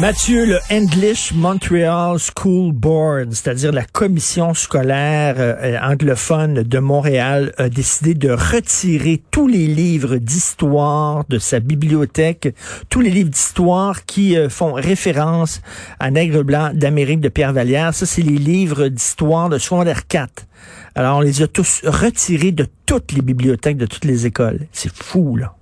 Mathieu, 0.00 0.46
le 0.46 0.60
English 0.70 1.32
Montreal 1.34 2.18
School 2.20 2.72
Board, 2.72 3.32
c'est-à-dire 3.32 3.72
la 3.72 3.84
commission 3.84 4.54
scolaire 4.54 5.34
euh, 5.38 5.76
anglophone 5.82 6.62
de 6.62 6.78
Montréal, 6.78 7.52
a 7.58 7.68
décidé 7.68 8.14
de 8.14 8.30
retirer 8.30 9.20
tous 9.32 9.48
les 9.48 9.66
livres 9.66 10.18
d'histoire 10.18 11.24
de 11.28 11.40
sa 11.40 11.58
bibliothèque, 11.58 12.54
tous 12.88 13.00
les 13.00 13.10
livres 13.10 13.30
d'histoire 13.30 14.04
qui 14.04 14.36
euh, 14.36 14.48
font 14.48 14.72
référence 14.72 15.62
à 15.98 16.12
Nègre 16.12 16.44
blanc 16.44 16.70
d'Amérique 16.72 17.20
de 17.20 17.28
Pierre 17.28 17.52
Vallière. 17.52 17.92
Ça, 17.92 18.06
c'est 18.06 18.22
les 18.22 18.38
livres 18.38 18.86
d'histoire 18.86 19.48
de 19.48 19.58
secondaire 19.58 20.06
4. 20.06 20.46
Alors, 20.94 21.16
on 21.16 21.22
les 21.22 21.42
a 21.42 21.48
tous 21.48 21.80
retirés 21.84 22.52
de 22.52 22.68
toutes 22.86 23.10
les 23.10 23.20
bibliothèques 23.20 23.78
de 23.78 23.86
toutes 23.86 24.04
les 24.04 24.26
écoles. 24.26 24.60
C'est 24.70 24.92
fou, 24.92 25.34
là. 25.34 25.57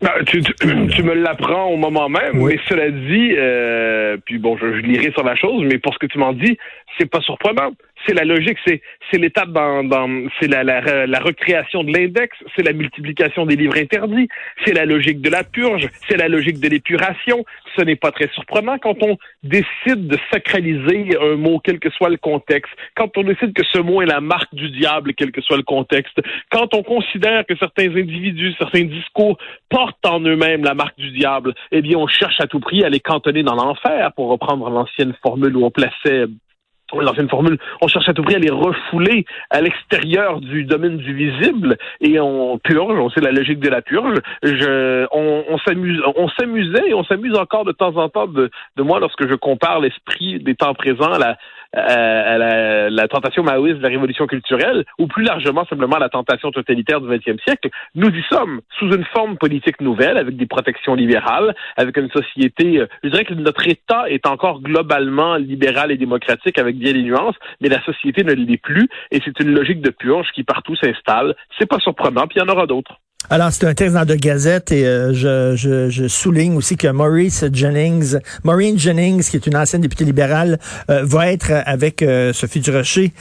Ben, 0.00 0.12
tu, 0.26 0.42
tu, 0.90 1.02
me 1.02 1.14
l'apprends 1.14 1.66
au 1.66 1.76
moment 1.76 2.08
même, 2.08 2.44
mais 2.44 2.58
cela 2.68 2.90
dit, 2.90 3.34
euh, 3.36 4.16
puis 4.24 4.38
bon, 4.38 4.56
je, 4.56 4.74
je, 4.74 4.80
lirai 4.80 5.10
sur 5.12 5.24
la 5.24 5.34
chose, 5.34 5.64
mais 5.64 5.78
pour 5.78 5.92
ce 5.94 5.98
que 5.98 6.06
tu 6.06 6.18
m'en 6.18 6.32
dis, 6.32 6.56
c'est 6.98 7.10
pas 7.10 7.20
surprenant. 7.20 7.72
C'est 8.06 8.14
la 8.14 8.24
logique, 8.24 8.58
c'est 8.64 9.18
l'étape 9.18 9.50
dans, 9.50 10.28
c'est 10.40 10.48
la, 10.48 10.62
la, 10.64 11.06
la, 11.06 11.18
recréation 11.18 11.84
de 11.84 11.92
l'index, 11.92 12.36
c'est 12.56 12.62
la 12.62 12.72
multiplication 12.72 13.46
des 13.46 13.56
livres 13.56 13.76
interdits, 13.76 14.28
c'est 14.64 14.72
la 14.72 14.84
logique 14.84 15.20
de 15.20 15.30
la 15.30 15.44
purge, 15.44 15.88
c'est 16.08 16.16
la 16.16 16.28
logique 16.28 16.60
de 16.60 16.68
l'épuration. 16.68 17.44
Ce 17.76 17.82
n'est 17.82 17.96
pas 17.96 18.12
très 18.12 18.28
surprenant 18.28 18.78
quand 18.78 19.02
on 19.02 19.16
décide 19.42 20.06
de 20.06 20.18
sacraliser 20.32 21.16
un 21.20 21.36
mot, 21.36 21.60
quel 21.62 21.78
que 21.78 21.90
soit 21.90 22.08
le 22.08 22.16
contexte, 22.16 22.72
quand 22.96 23.16
on 23.16 23.22
décide 23.22 23.52
que 23.52 23.64
ce 23.64 23.78
mot 23.78 24.02
est 24.02 24.06
la 24.06 24.20
marque 24.20 24.54
du 24.54 24.70
diable, 24.70 25.14
quel 25.14 25.32
que 25.32 25.40
soit 25.40 25.56
le 25.56 25.62
contexte, 25.62 26.20
quand 26.50 26.74
on 26.74 26.82
considère 26.82 27.44
que 27.46 27.56
certains 27.56 27.88
individus, 27.94 28.54
certains 28.58 28.84
discours 28.84 29.38
portent 29.68 30.04
en 30.06 30.20
eux-mêmes 30.20 30.64
la 30.64 30.74
marque 30.74 30.98
du 30.98 31.10
diable, 31.10 31.54
eh 31.72 31.82
bien, 31.82 31.98
on 31.98 32.06
cherche 32.06 32.40
à 32.40 32.46
tout 32.46 32.60
prix 32.60 32.84
à 32.84 32.88
les 32.88 33.00
cantonner 33.00 33.42
dans 33.42 33.54
l'enfer, 33.54 34.12
pour 34.14 34.28
reprendre 34.28 34.70
l'ancienne 34.70 35.14
formule 35.22 35.56
où 35.56 35.64
on 35.64 35.70
plaçait 35.70 36.26
l'ancienne 36.96 37.28
formule, 37.28 37.58
on 37.80 37.88
cherche 37.88 38.08
à 38.08 38.14
tout 38.14 38.22
prix 38.22 38.34
à 38.34 38.38
les 38.38 38.50
refouler 38.50 39.24
à 39.50 39.60
l'extérieur 39.60 40.40
du 40.40 40.64
domaine 40.64 40.96
du 40.96 41.14
visible 41.14 41.76
et 42.00 42.18
on 42.20 42.58
purge, 42.58 42.98
on 42.98 43.10
sait 43.10 43.20
la 43.20 43.32
logique 43.32 43.60
de 43.60 43.68
la 43.68 43.82
purge. 43.82 44.18
Je, 44.42 45.06
on, 45.12 45.44
on 45.48 45.58
s'amuse, 45.58 46.00
on 46.16 46.28
s'amusait 46.30 46.88
et 46.88 46.94
on 46.94 47.04
s'amuse 47.04 47.36
encore 47.36 47.64
de 47.64 47.72
temps 47.72 47.96
en 47.96 48.08
temps 48.08 48.26
de, 48.26 48.50
de 48.76 48.82
moi 48.82 49.00
lorsque 49.00 49.28
je 49.28 49.34
compare 49.34 49.80
l'esprit 49.80 50.40
des 50.40 50.54
temps 50.54 50.74
présents 50.74 51.12
à 51.12 51.18
la, 51.18 51.36
la, 51.74 52.90
la, 52.90 53.08
tentation 53.08 53.42
maoïste 53.42 53.78
de 53.78 53.82
la 53.82 53.88
révolution 53.88 54.26
culturelle, 54.26 54.84
ou 54.98 55.06
plus 55.06 55.24
largement 55.24 55.64
simplement 55.66 55.98
la 55.98 56.08
tentation 56.08 56.50
totalitaire 56.50 57.00
du 57.00 57.08
XXe 57.08 57.42
siècle, 57.44 57.68
nous 57.94 58.08
y 58.08 58.22
sommes 58.30 58.60
sous 58.78 58.86
une 58.86 59.04
forme 59.04 59.36
politique 59.36 59.80
nouvelle, 59.80 60.16
avec 60.16 60.36
des 60.36 60.46
protections 60.46 60.94
libérales, 60.94 61.54
avec 61.76 61.96
une 61.96 62.10
société, 62.10 62.78
euh, 62.78 62.86
je 63.02 63.10
dirais 63.10 63.24
que 63.24 63.34
notre 63.34 63.66
État 63.68 64.08
est 64.08 64.26
encore 64.26 64.60
globalement 64.60 65.36
libéral 65.36 65.90
et 65.90 65.96
démocratique 65.96 66.58
avec 66.58 66.78
bien 66.78 66.92
des 66.92 67.02
nuances, 67.02 67.36
mais 67.60 67.68
la 67.68 67.82
société 67.82 68.24
ne 68.24 68.32
l'est 68.32 68.62
plus, 68.62 68.88
et 69.10 69.20
c'est 69.24 69.38
une 69.40 69.54
logique 69.54 69.80
de 69.80 69.90
purge 69.90 70.28
qui 70.34 70.44
partout 70.44 70.76
s'installe. 70.76 71.34
C'est 71.58 71.68
pas 71.68 71.78
surprenant, 71.78 72.26
puis 72.26 72.38
il 72.38 72.40
y 72.40 72.50
en 72.50 72.52
aura 72.52 72.66
d'autres. 72.66 72.98
Alors, 73.30 73.52
c'est 73.52 73.66
un 73.66 73.74
texte 73.74 73.94
dans 73.94 74.06
de 74.06 74.14
Gazette 74.14 74.72
et 74.72 74.86
euh, 74.86 75.12
je, 75.12 75.54
je, 75.54 75.90
je, 75.90 76.08
souligne 76.08 76.56
aussi 76.56 76.78
que 76.78 76.88
Maurice 76.88 77.44
Jennings, 77.52 78.16
Maureen 78.42 78.78
Jennings, 78.78 79.22
qui 79.22 79.36
est 79.36 79.46
une 79.46 79.56
ancienne 79.56 79.82
députée 79.82 80.06
libérale, 80.06 80.58
euh, 80.88 81.02
va 81.04 81.30
être 81.30 81.52
avec 81.66 82.00
euh, 82.00 82.32
Sophie 82.32 82.60
Durocher 82.60 83.12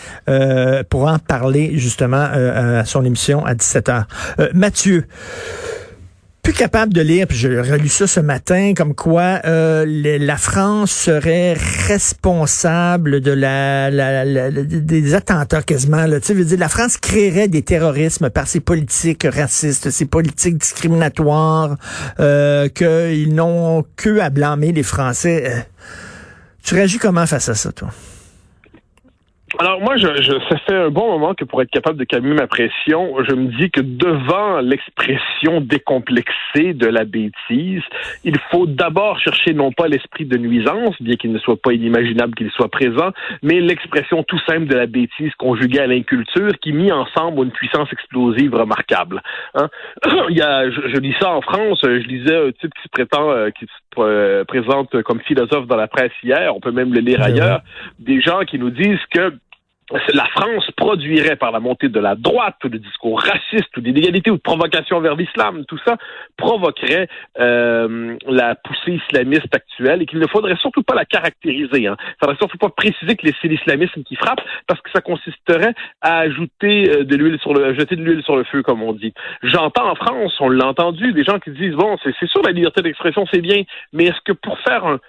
pour 0.89 1.07
en 1.07 1.19
parler 1.19 1.71
justement 1.77 2.25
à 2.31 2.85
son 2.85 3.03
émission 3.03 3.45
à 3.45 3.53
17h. 3.53 4.05
Mathieu, 4.53 5.05
plus 6.47 6.53
capable 6.53 6.93
de 6.93 7.01
lire, 7.01 7.27
puis 7.27 7.35
j'ai 7.35 7.59
relu 7.59 7.89
ça 7.89 8.07
ce 8.07 8.21
matin, 8.21 8.71
comme 8.73 8.95
quoi 8.95 9.41
euh, 9.43 9.83
la 9.85 10.37
France 10.37 10.91
serait 10.91 11.57
responsable 11.89 13.19
de 13.19 13.33
la, 13.33 13.91
des 14.55 15.13
attentats 15.13 15.61
quasiment. 15.61 16.05
Là. 16.05 16.21
Tu 16.21 16.33
veux 16.33 16.45
dire, 16.45 16.57
la 16.57 16.69
France 16.69 16.95
créerait 16.95 17.49
des 17.49 17.63
terrorismes 17.63 18.29
par 18.29 18.47
ses 18.47 18.61
politiques 18.61 19.27
racistes, 19.29 19.89
ses 19.89 20.05
politiques 20.05 20.59
discriminatoires, 20.59 21.75
euh, 22.21 22.69
qu'ils 22.69 23.35
n'ont 23.35 23.83
que 23.97 24.21
à 24.21 24.29
blâmer 24.29 24.71
les 24.71 24.83
Français. 24.83 25.51
Euh, 25.51 25.59
tu 26.63 26.75
réagis 26.75 26.97
comment 26.97 27.25
face 27.25 27.49
à 27.49 27.55
ça, 27.55 27.73
toi? 27.73 27.89
Alors 29.59 29.81
moi, 29.81 29.97
je, 29.97 30.07
je, 30.21 30.33
ça 30.49 30.57
fait 30.67 30.75
un 30.75 30.89
bon 30.89 31.11
moment 31.11 31.33
que 31.33 31.43
pour 31.43 31.61
être 31.63 31.71
capable 31.71 31.97
de 31.97 32.03
calmer 32.03 32.35
ma 32.35 32.45
pression, 32.45 33.15
je 33.27 33.33
me 33.33 33.47
dis 33.57 33.71
que 33.71 33.81
devant 33.81 34.59
l'expression 34.59 35.61
décomplexée 35.61 36.73
de 36.75 36.85
la 36.85 37.05
bêtise, 37.05 37.81
il 38.23 38.37
faut 38.51 38.67
d'abord 38.67 39.19
chercher 39.19 39.53
non 39.53 39.71
pas 39.71 39.87
l'esprit 39.87 40.25
de 40.25 40.37
nuisance, 40.37 40.95
bien 41.01 41.15
qu'il 41.15 41.31
ne 41.31 41.39
soit 41.39 41.59
pas 41.59 41.73
inimaginable 41.73 42.35
qu'il 42.35 42.51
soit 42.51 42.69
présent, 42.69 43.11
mais 43.41 43.59
l'expression 43.59 44.21
tout 44.21 44.39
simple 44.47 44.67
de 44.67 44.75
la 44.75 44.85
bêtise 44.85 45.33
conjuguée 45.39 45.79
à 45.79 45.87
l'inculture 45.87 46.51
qui 46.61 46.71
mit 46.71 46.91
ensemble 46.91 47.43
une 47.43 47.51
puissance 47.51 47.91
explosive 47.91 48.53
remarquable. 48.53 49.23
Hein? 49.55 49.69
il 50.29 50.37
y 50.37 50.41
a, 50.41 50.69
je, 50.69 50.81
je, 50.93 50.99
lis 50.99 51.15
ça 51.19 51.31
en 51.31 51.41
France, 51.41 51.79
je 51.81 52.07
lisais 52.07 52.35
un 52.35 52.51
type 52.51 52.73
qui 52.75 52.83
se 52.83 52.89
prétend, 52.89 53.31
euh, 53.31 53.49
qui 53.49 53.65
se 53.65 53.71
euh, 53.99 54.43
présente 54.45 55.01
comme 55.01 55.19
philosophe 55.21 55.65
dans 55.65 55.75
la 55.75 55.87
presse 55.87 56.11
hier, 56.23 56.55
on 56.55 56.59
peut 56.59 56.71
même 56.71 56.93
le 56.93 56.99
lire 56.99 57.21
ailleurs, 57.21 57.61
des 57.97 58.21
gens 58.21 58.41
qui 58.41 58.59
nous 58.59 58.69
disent 58.69 59.03
que 59.11 59.33
la 60.13 60.25
France 60.25 60.69
produirait 60.75 61.35
par 61.35 61.51
la 61.51 61.59
montée 61.59 61.89
de 61.89 61.99
la 61.99 62.15
droite 62.15 62.57
ou 62.63 62.69
de 62.69 62.77
discours 62.77 63.21
racistes 63.21 63.75
ou 63.77 63.81
d'inégalités 63.81 64.31
ou 64.31 64.35
de 64.35 64.41
provocation 64.41 64.99
vers 64.99 65.15
l'islam, 65.15 65.63
tout 65.65 65.79
ça 65.85 65.97
provoquerait 66.35 67.07
euh, 67.39 68.15
la 68.27 68.55
poussée 68.55 68.99
islamiste 69.03 69.53
actuelle 69.53 70.01
et 70.01 70.05
qu'il 70.05 70.19
ne 70.19 70.27
faudrait 70.27 70.57
surtout 70.57 70.83
pas 70.83 70.95
la 70.95 71.05
caractériser. 71.05 71.87
Hein. 71.87 71.95
Il 71.99 72.09
ne 72.09 72.15
faudrait 72.19 72.37
surtout 72.37 72.57
pas 72.57 72.69
préciser 72.69 73.15
que 73.15 73.27
c'est 73.41 73.47
l'islamisme 73.47 74.03
qui 74.03 74.15
frappe 74.15 74.41
parce 74.67 74.81
que 74.81 74.89
ça 74.91 75.01
consisterait 75.01 75.73
à 76.01 76.19
ajouter 76.19 76.89
euh, 76.89 77.03
de 77.03 77.15
l'huile 77.15 77.39
sur 77.39 77.53
le, 77.53 77.73
jeter 77.73 77.95
de 77.95 78.03
l'huile 78.03 78.23
sur 78.23 78.35
le 78.35 78.43
feu, 78.43 78.63
comme 78.63 78.83
on 78.83 78.93
dit. 78.93 79.13
J'entends 79.43 79.89
en 79.89 79.95
France, 79.95 80.35
on 80.39 80.49
l'a 80.49 80.67
entendu, 80.67 81.13
des 81.13 81.23
gens 81.23 81.39
qui 81.39 81.51
disent 81.51 81.75
bon, 81.75 81.97
c'est 82.03 82.27
sûr 82.27 82.41
la 82.43 82.51
liberté 82.51 82.81
d'expression 82.81 83.25
c'est 83.31 83.41
bien, 83.41 83.63
mais 83.93 84.05
est-ce 84.05 84.21
que 84.25 84.33
pour 84.33 84.59
faire 84.59 84.85
un, 84.85 84.99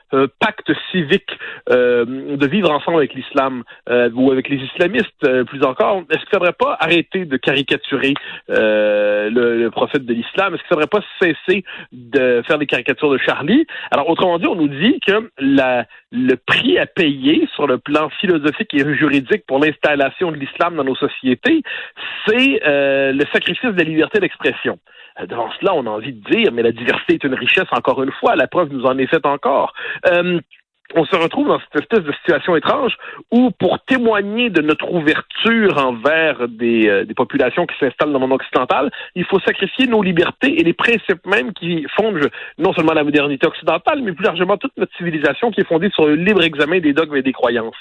pacte 0.41 0.71
civique 0.91 1.31
euh, 1.71 2.05
de 2.37 2.47
vivre 2.47 2.71
ensemble 2.71 2.99
avec 2.99 3.15
l'islam 3.15 3.65
euh, 3.89 4.11
ou 4.15 4.31
avec 4.31 4.49
les 4.49 4.63
islamistes, 4.73 5.25
euh, 5.25 5.45
plus 5.45 5.63
encore, 5.65 6.03
est-ce 6.11 6.19
qu'il 6.21 6.29
ne 6.33 6.39
faudrait 6.39 6.53
pas 6.53 6.77
arrêter 6.81 7.25
de 7.25 7.37
caricaturer 7.37 8.15
euh, 8.51 9.31
le, 9.31 9.69
prophète 9.71 10.05
de 10.05 10.15
l'islam? 10.15 10.55
Est-ce 10.55 10.63
qu'il 10.63 10.77
ne 10.77 10.83
faudrait 10.83 11.01
pas 11.01 11.05
cesser 11.21 11.65
de 11.93 12.43
faire 12.47 12.59
des 12.59 12.67
caricatures 12.67 13.11
de 13.11 13.19
Charlie? 13.19 13.67
Alors, 13.91 14.09
autrement 14.09 14.39
dit, 14.39 14.47
on 14.47 14.55
nous 14.55 14.69
dit 14.69 14.99
que 15.07 15.31
le 15.41 16.35
prix 16.37 16.79
à 16.79 16.87
payer 16.87 17.49
sur 17.55 17.67
le 17.67 17.79
plan 17.79 18.09
philosophique 18.21 18.75
et 18.75 18.95
juridique 18.95 19.45
pour 19.47 19.59
l'installation 19.59 20.33
de 20.33 20.37
l'islam 20.37 20.77
dans 20.77 20.85
nos 20.85 20.97
sociétés, 20.97 21.63
c'est 22.27 22.61
euh, 22.67 23.13
le 23.13 23.25
sacrifice 23.33 23.73
de 23.73 23.79
la 23.79 23.85
liberté 23.85 24.21
d'expression. 24.21 24.79
Devant 25.27 25.51
cela, 25.61 25.75
on 25.75 25.85
a 25.87 25.91
envie 25.91 26.13
de 26.13 26.31
dire, 26.31 26.53
mais 26.53 26.63
la 26.63 26.71
diversité 26.71 27.15
est 27.15 27.25
une 27.25 27.35
richesse, 27.35 27.67
encore 27.73 28.03
une 28.03 28.13
fois, 28.13 28.37
la 28.37 28.47
preuve 28.47 28.73
nous 28.73 28.85
en 28.85 28.97
est 28.99 29.09
faite 29.09 29.27
encore 29.27 29.73
on 30.95 31.05
se 31.05 31.17
retrouve 31.17 31.49
dans 31.49 31.61
cette 31.61 31.83
espèce 31.83 32.05
de 32.05 32.13
situation 32.13 32.57
étrange 32.57 32.97
où, 33.31 33.51
pour 33.51 33.79
témoigner 33.85 34.51
de 34.51 34.63
notre 34.63 34.91
ouverture 34.93 35.77
envers 35.79 36.49
des, 36.49 36.89
euh, 36.89 37.05
des 37.05 37.15
populations 37.15 37.67
qui 37.67 37.77
s'installent 37.79 38.13
dans 38.13 38.19
le 38.19 38.27
monde 38.27 38.41
occidental, 38.41 38.91
il 39.15 39.25
faut 39.25 39.39
sacrifier 39.41 39.87
nos 39.87 40.03
libertés 40.03 40.59
et 40.61 40.65
les 40.65 40.73
principes 40.73 41.27
mêmes 41.27 41.53
qui 41.53 41.87
fondent 41.97 42.31
non 42.59 42.73
seulement 42.73 42.95
la 42.95 43.05
modernité 43.05 43.47
occidentale, 43.47 44.03
mais 44.03 44.13
plus 44.13 44.25
largement 44.25 44.57
toute 44.57 44.77
notre 44.77 44.95
civilisation 44.97 45.51
qui 45.51 45.61
est 45.61 45.69
fondée 45.69 45.91
sur 45.91 46.07
le 46.07 46.15
libre 46.15 46.43
examen 46.43 46.81
des 46.81 46.93
dogmes 46.93 47.17
et 47.17 47.23
des 47.23 47.33
croyances. 47.33 47.77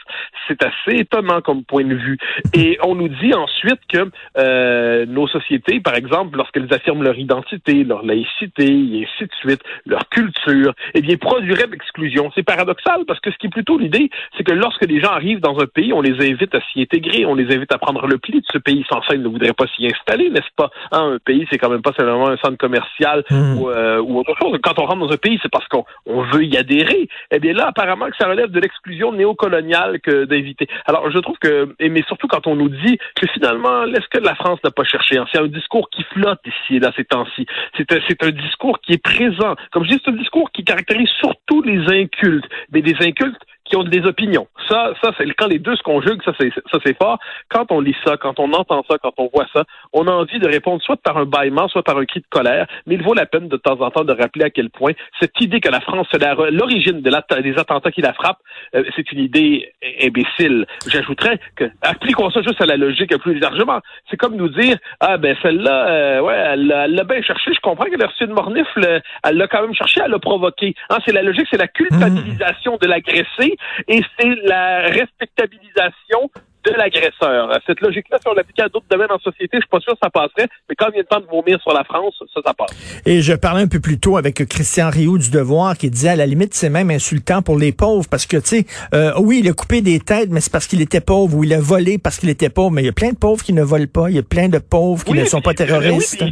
C'est 0.48 0.64
assez 0.64 1.00
étonnant 1.00 1.42
comme 1.42 1.64
point 1.64 1.86
de 1.86 1.96
vue. 1.96 2.18
Et 2.54 2.78
on 2.84 2.96
nous 2.96 3.10
dit 3.10 3.34
ensuite 3.34 3.80
que 3.92 4.10
euh, 4.38 5.06
nos 5.06 5.28
sociétés, 5.28 5.80
par 5.80 5.96
exemple, 5.96 6.38
lorsqu'elles 6.38 6.74
affirment 6.74 7.04
leur 7.04 7.18
identité, 7.18 7.84
leur 7.84 8.06
laïcité, 8.06 8.66
et 8.66 9.06
ainsi 9.06 9.26
de 9.26 9.34
suite, 9.40 9.62
leur 9.86 10.10
culture, 10.10 10.74
eh 10.94 11.02
bien, 11.02 11.18
produiraient 11.18 11.68
l'exclusion. 11.72 12.32
C'est 12.36 12.44
paradoxal 12.44 12.97
parce 13.06 13.20
que 13.20 13.32
ce 13.32 13.38
qui 13.38 13.48
est 13.48 13.52
plutôt 13.52 13.78
l'idée, 13.78 14.10
c'est 14.36 14.44
que 14.44 14.54
lorsque 14.54 14.86
les 14.86 15.00
gens 15.02 15.12
arrivent 15.12 15.40
dans 15.40 15.58
un 15.60 15.66
pays, 15.66 15.94
on 15.94 16.02
les 16.02 16.14
invite 16.32 16.54
à 16.56 16.60
s'y 16.72 16.82
intégrer, 16.82 17.26
on 17.26 17.36
les 17.36 17.54
invite 17.56 17.72
à 17.74 17.78
prendre 17.78 18.08
le 18.08 18.18
pli 18.18 18.40
de 18.40 18.46
ce 18.52 18.58
pays 18.58 18.86
sans 18.90 19.02
ça, 19.04 19.16
ils 19.16 19.22
ne 19.22 19.28
voudraient 19.28 19.54
pas 19.54 19.66
s'y 19.76 19.86
installer, 19.86 20.30
n'est-ce 20.30 20.54
pas? 20.56 20.70
Hein, 20.92 21.14
un 21.16 21.20
pays, 21.20 21.48
c'est 21.52 21.58
quand 21.58 21.70
même 21.70 21.82
pas 21.82 21.94
seulement 21.98 22.30
un 22.30 22.38
centre 22.38 22.58
commercial 22.58 23.24
mmh. 23.30 23.58
ou, 23.58 23.70
euh, 23.70 24.00
ou, 24.00 24.20
autre 24.20 24.36
chose. 24.42 24.58
Quand 24.64 24.80
on 24.80 24.86
rentre 24.86 25.08
dans 25.08 25.12
un 25.12 25.18
pays, 25.18 25.40
c'est 25.42 25.52
parce 25.52 25.68
qu'on 25.68 25.86
on 26.06 26.22
veut 26.24 26.44
y 26.44 26.58
adhérer. 26.58 27.08
Eh 27.32 27.40
bien 27.40 27.54
là, 27.54 27.68
apparemment 27.68 28.08
que 28.10 28.18
ça 28.18 28.28
relève 28.28 28.52
de 28.52 28.60
l'exclusion 28.60 29.12
néocoloniale 29.12 30.00
que 30.02 30.26
d'inviter. 30.26 30.68
Alors, 30.86 31.10
je 31.12 31.20
trouve 31.20 31.38
que, 31.40 31.76
mais 31.80 32.04
surtout 32.08 32.28
quand 32.28 32.48
on 32.48 32.56
nous 32.56 32.70
dit 32.70 32.98
que 33.16 33.28
finalement, 33.28 33.86
est-ce 33.86 34.08
que 34.10 34.24
la 34.24 34.36
France 34.36 34.60
n'a 34.64 34.72
pas 34.72 34.84
cherché? 34.84 35.18
Hein? 35.18 35.26
C'est 35.32 35.40
un 35.40 35.48
discours 35.48 35.90
qui 35.90 36.04
flotte 36.04 36.42
ici 36.46 36.78
et 36.78 36.80
là 36.80 36.92
ces 36.96 37.06
temps-ci. 37.06 37.46
C'est 37.76 37.92
un, 38.24 38.32
discours 38.32 38.80
qui 38.82 38.94
est 38.94 39.04
présent. 39.04 39.56
Comme 39.72 39.84
je 39.84 39.90
dis, 39.90 40.02
c'est 40.04 40.12
un 40.12 40.16
discours 40.16 40.52
qui 40.52 40.64
caractérise 40.64 41.10
surtout 41.20 41.62
les 41.62 41.80
incultes. 41.88 42.46
Mais 42.72 42.82
des 42.88 43.06
incultes 43.06 43.42
qui 43.66 43.76
ont 43.76 43.84
des 43.84 44.06
opinions. 44.06 44.48
Ça, 44.70 44.94
ça, 45.02 45.12
c'est 45.18 45.26
quand 45.34 45.48
les 45.48 45.60
deux 45.60 45.76
se 45.76 45.84
conjuguent, 45.84 46.24
ça 46.24 46.34
c'est 46.40 46.52
ça 46.72 46.80
c'est 46.86 46.98
fort. 46.98 47.20
Quand 47.50 47.72
on 47.72 47.80
lit 47.80 47.96
ça, 48.06 48.18
quand 48.18 48.40
on 48.40 48.52
entend 48.54 48.84
ça, 48.90 48.98
quand 49.02 49.14
on 49.18 49.30
voit 49.34 49.48
ça, 49.54 49.64
on 49.94 50.08
a 50.08 50.12
envie 50.12 50.40
de 50.40 50.48
répondre 50.48 50.82
soit 50.82 50.98
par 50.98 51.18
un 51.18 51.26
bâillement, 51.26 51.68
soit 51.68 51.84
par 51.84 51.98
un 51.98 52.06
cri 52.06 52.20
de 52.20 52.26
colère. 52.30 52.68
Mais 52.86 52.96
il 52.96 53.04
vaut 53.04 53.14
la 53.14 53.26
peine 53.26 53.48
de 53.48 53.58
temps 53.58 53.80
en 53.82 53.92
temps 53.92 54.04
de 54.04 54.14
rappeler 54.14 54.46
à 54.46 54.50
quel 54.50 54.70
point 54.70 54.94
cette 55.20 55.40
idée 55.42 55.60
que 55.60 55.70
la 55.70 55.82
France 55.82 56.08
c'est 56.12 56.24
l'origine 56.52 57.02
de 57.02 57.12
des 57.42 57.58
attentats 57.58 57.92
qui 57.92 58.02
la 58.02 58.14
frappent, 58.14 58.42
euh, 58.76 58.84
c'est 58.96 59.12
une 59.12 59.20
idée 59.20 59.74
imbécile. 60.02 60.66
J'ajouterais 60.88 61.40
que 61.56 61.66
appliquons 61.82 62.30
ça 62.30 62.42
juste 62.42 62.62
à 62.62 62.66
la 62.66 62.78
logique 62.78 63.16
plus 63.18 63.40
largement. 63.40 63.80
C'est 64.10 64.18
comme 64.18 64.36
nous 64.36 64.50
dire 64.50 64.78
ah 65.00 65.18
ben 65.18 65.36
celle-là, 65.42 65.88
euh, 65.90 66.22
ouais, 66.22 66.36
elle 66.36 66.68
l'a 66.68 67.04
bien 67.04 67.22
cherché. 67.22 67.52
Je 67.54 67.60
comprends 67.60 67.86
qu'elle 67.86 68.04
a 68.04 68.08
reçu 68.08 68.26
une 68.26 68.34
mornifle, 68.34 69.02
elle 69.24 69.38
l'a 69.38 69.48
quand 69.48 69.62
même 69.62 69.74
cherché, 69.74 70.02
elle 70.04 70.12
l'a 70.12 70.20
provoqué. 70.20 70.76
Hein, 70.90 70.98
c'est 71.06 71.14
la 71.14 71.24
logique, 71.24 71.48
c'est 71.50 71.58
la 71.58 71.68
culpabilisation 71.68 72.78
de 72.82 72.88
l'agressé 72.88 73.58
et 73.88 74.02
c'est 74.20 74.36
la 74.44 74.57
respectabilisation 74.90 76.30
de 76.66 76.78
l'agresseur. 76.78 77.50
Cette 77.66 77.82
logique-là, 77.82 78.18
si 78.22 78.28
on 78.28 78.34
l'appliquait 78.34 78.64
à 78.64 78.70
d'autres 78.70 78.86
domaines 78.90 79.12
en 79.12 79.20
société, 79.20 79.58
je 79.58 79.62
suis 79.62 79.70
pas 79.70 79.80
sûr 79.80 79.94
que 79.94 80.00
ça 80.02 80.10
passerait, 80.10 80.48
mais 80.70 80.76
quand 80.76 80.88
il 80.90 80.94
vient 80.94 81.02
le 81.02 81.08
temps 81.08 81.22
de 81.22 81.26
vomir 81.26 81.62
sur 81.62 81.74
la 81.74 81.84
France, 81.84 82.16
ça, 82.34 82.42
ça 82.46 82.54
passe. 82.54 83.02
Et 83.06 83.22
je 83.22 83.34
parlais 83.34 83.62
un 83.62 83.68
peu 83.68 83.80
plus 83.80 84.00
tôt 84.00 84.18
avec 84.18 84.46
Christian 84.48 84.90
Rioux 84.90 85.18
du 85.18 85.30
Devoir 85.30 85.78
qui 85.78 85.90
disait 85.90 86.10
à 86.10 86.16
la 86.16 86.26
limite, 86.26 86.54
c'est 86.54 86.70
même 86.70 86.92
insultant 86.92 87.42
pour 87.42 87.58
les 87.58 87.72
pauvres 87.72 88.08
parce 88.10 88.26
que, 88.26 88.38
tu 88.38 88.48
sais, 88.48 88.66
euh, 88.94 89.14
oui, 89.20 89.40
il 89.44 89.50
a 89.50 89.54
coupé 89.54 89.82
des 89.82 90.00
têtes, 90.00 90.30
mais 90.30 90.42
c'est 90.42 90.52
parce 90.52 90.68
qu'il 90.68 90.82
était 90.82 91.02
pauvre 91.02 91.38
ou 91.38 91.44
il 91.44 91.54
a 91.54 91.60
volé 91.60 91.98
parce 91.98 92.18
qu'il 92.18 92.30
était 92.30 92.50
pauvre, 92.50 92.72
mais 92.72 92.82
il 92.82 92.86
y 92.86 92.90
a 92.90 92.94
plein 92.94 93.12
de 93.12 93.18
pauvres 93.18 93.44
qui 93.44 93.54
ne 93.54 93.64
volent 93.64 93.88
pas, 93.92 94.10
il 94.10 94.16
y 94.16 94.20
a 94.20 94.24
plein 94.24 94.50
de 94.50 94.60
pauvres 94.60 95.04
qui 95.06 95.14
ne 95.14 95.26
sont 95.26 95.42
pas 95.42 95.54
terroristes. 95.54 96.24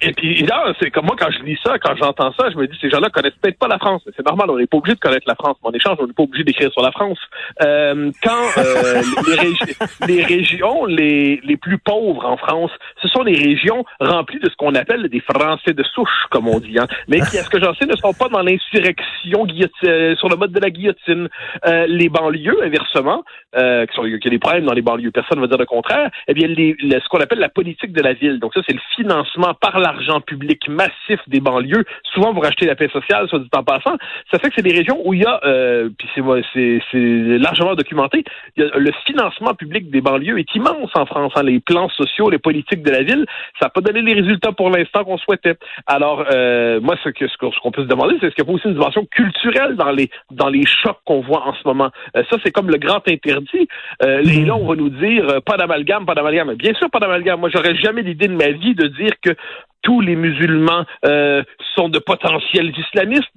Et 0.00 0.12
puis 0.12 0.42
là, 0.44 0.72
c'est 0.80 0.90
comme 0.90 1.06
moi 1.06 1.16
quand 1.18 1.30
je 1.30 1.42
lis 1.44 1.58
ça, 1.64 1.78
quand 1.78 1.94
j'entends 1.96 2.32
ça, 2.38 2.50
je 2.50 2.56
me 2.56 2.66
dis 2.66 2.76
ces 2.80 2.90
gens-là 2.90 3.10
connaissent 3.10 3.36
peut-être 3.40 3.58
pas 3.58 3.68
la 3.68 3.78
France. 3.78 4.02
C'est 4.16 4.24
normal, 4.24 4.50
on 4.50 4.58
n'est 4.58 4.66
pas 4.66 4.76
obligé 4.78 4.94
de 4.94 5.00
connaître 5.00 5.26
la 5.26 5.34
France. 5.34 5.56
Mais 5.62 5.70
en 5.70 5.72
échange, 5.72 5.96
on 6.00 6.06
n'est 6.06 6.12
pas 6.12 6.22
obligé 6.22 6.44
d'écrire 6.44 6.72
sur 6.72 6.82
la 6.82 6.92
France. 6.92 7.18
Euh, 7.62 8.10
quand 8.22 8.58
euh, 8.58 9.02
les, 10.06 10.14
les, 10.16 10.22
régions 10.22 10.84
les, 10.86 11.40
les 11.44 11.56
plus 11.56 11.78
pauvres 11.78 12.24
en 12.26 12.36
France, 12.36 12.70
ce 13.02 13.08
sont 13.08 13.22
les 13.22 13.36
régions 13.36 13.84
remplies 14.00 14.40
de 14.40 14.48
ce 14.48 14.56
qu'on 14.56 14.74
appelle 14.74 15.08
des 15.08 15.20
Français 15.20 15.72
de 15.72 15.82
souche, 15.82 16.26
comme 16.30 16.48
on 16.48 16.60
dit. 16.60 16.78
Hein, 16.78 16.86
mais 17.08 17.20
qui, 17.20 17.38
à 17.38 17.42
ce 17.42 17.50
que 17.50 17.60
j'en 17.60 17.74
sais, 17.74 17.86
ne 17.86 17.96
sont 17.96 18.12
pas 18.12 18.28
dans 18.28 18.42
l'insurrection 18.42 19.46
euh, 19.84 20.16
sur 20.16 20.28
le 20.28 20.36
mode 20.36 20.52
de 20.52 20.60
la 20.60 20.70
guillotine. 20.70 21.28
Euh, 21.66 21.86
les 21.88 22.08
banlieues, 22.08 22.62
inversement, 22.62 23.24
euh, 23.56 23.86
qui, 23.86 23.94
sont, 23.94 24.02
qui 24.02 24.28
a 24.28 24.30
des 24.30 24.38
problèmes 24.38 24.64
dans 24.64 24.72
les 24.72 24.82
banlieues, 24.82 25.10
personne 25.10 25.38
ne 25.38 25.42
va 25.42 25.48
dire 25.48 25.58
le 25.58 25.66
contraire. 25.66 26.10
Eh 26.26 26.34
bien, 26.34 26.48
les, 26.48 26.76
ce 26.80 27.08
qu'on 27.08 27.20
appelle 27.20 27.38
la 27.38 27.48
politique 27.48 27.92
de 27.92 28.02
la 28.02 28.12
ville. 28.12 28.38
Donc 28.38 28.54
ça, 28.54 28.60
c'est 28.66 28.74
le 28.74 28.80
financement 28.96 29.54
par 29.54 29.78
la 29.78 29.87
l'argent 29.88 30.20
public 30.20 30.68
massif 30.68 31.20
des 31.26 31.40
banlieues, 31.40 31.84
souvent 32.12 32.32
vous 32.32 32.40
rachetez 32.40 32.66
la 32.66 32.76
paix 32.76 32.88
sociale, 32.92 33.28
soit 33.28 33.38
dit 33.38 33.48
en 33.56 33.64
passant, 33.64 33.96
ça 34.30 34.38
fait 34.38 34.48
que 34.48 34.54
c'est 34.56 34.62
des 34.62 34.76
régions 34.76 35.00
où 35.04 35.14
il 35.14 35.22
y 35.22 35.24
a, 35.24 35.40
euh, 35.44 35.88
puis 35.98 36.08
c'est, 36.14 36.80
c'est, 36.92 37.38
largement 37.38 37.74
documenté, 37.74 38.24
le 38.56 38.90
financement 39.06 39.54
public 39.54 39.90
des 39.90 40.00
banlieues 40.00 40.38
est 40.38 40.54
immense 40.54 40.90
en 40.94 41.06
France. 41.06 41.32
Hein, 41.36 41.42
les 41.42 41.60
plans 41.60 41.88
sociaux, 41.90 42.30
les 42.30 42.38
politiques 42.38 42.82
de 42.82 42.90
la 42.90 43.02
ville, 43.02 43.24
ça 43.58 43.66
n'a 43.66 43.70
pas 43.70 43.80
donné 43.80 44.02
les 44.02 44.14
résultats 44.20 44.52
pour 44.52 44.70
l'instant 44.70 45.04
qu'on 45.04 45.18
souhaitait. 45.18 45.56
Alors, 45.86 46.24
euh, 46.30 46.80
moi, 46.80 46.96
ce, 47.04 47.08
que, 47.10 47.26
ce 47.28 47.36
qu'on 47.36 47.70
peut 47.70 47.82
se 47.82 47.88
demander, 47.88 48.16
c'est 48.20 48.26
est-ce 48.26 48.34
qu'il 48.34 48.44
y 48.44 48.46
a 48.46 48.50
pas 48.50 48.56
aussi 48.56 48.66
une 48.66 48.74
dimension 48.74 49.06
culturelle 49.06 49.76
dans 49.76 49.90
les 49.90 50.10
dans 50.30 50.48
les 50.48 50.64
chocs 50.66 50.98
qu'on 51.04 51.20
voit 51.20 51.46
en 51.46 51.54
ce 51.54 51.66
moment? 51.66 51.90
Euh, 52.16 52.22
ça, 52.30 52.36
c'est 52.44 52.50
comme 52.50 52.70
le 52.70 52.78
grand 52.78 53.06
interdit. 53.08 53.68
Euh, 54.02 54.22
et 54.22 54.44
là, 54.44 54.56
on 54.56 54.66
va 54.66 54.76
nous 54.76 54.90
dire 54.90 55.28
euh, 55.28 55.40
pas 55.40 55.56
d'amalgame, 55.56 56.06
pas 56.06 56.14
d'amalgame. 56.14 56.54
Bien 56.54 56.74
sûr, 56.74 56.90
pas 56.90 57.00
d'amalgame. 57.00 57.40
Moi, 57.40 57.50
j'aurais 57.52 57.76
jamais 57.76 58.02
l'idée 58.02 58.28
de 58.28 58.34
ma 58.34 58.50
vie 58.50 58.74
de 58.74 58.86
dire 58.88 59.12
que 59.22 59.30
tous 59.82 60.00
les 60.00 60.16
musulmans 60.16 60.84
euh, 61.04 61.42
sont 61.74 61.88
de 61.88 61.98
potentiels 61.98 62.72
islamistes. 62.76 63.30